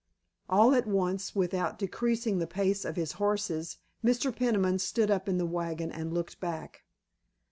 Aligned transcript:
All 0.49 0.73
at 0.73 0.87
once 0.87 1.35
without 1.35 1.77
decreasing 1.77 2.39
the 2.39 2.47
pace 2.47 2.85
of 2.85 2.95
his 2.95 3.11
horses, 3.11 3.77
Mr. 4.03 4.35
Peniman 4.35 4.79
stood 4.79 5.11
up 5.11 5.29
in 5.29 5.37
the 5.37 5.45
wagon 5.45 5.91
and 5.91 6.11
looked 6.11 6.39
back. 6.39 6.85